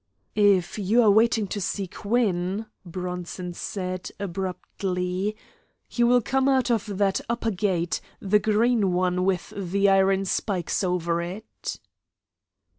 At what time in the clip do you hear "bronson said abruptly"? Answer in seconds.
2.83-5.35